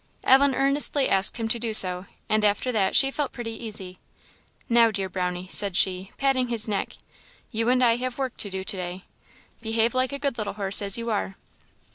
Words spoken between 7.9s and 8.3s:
have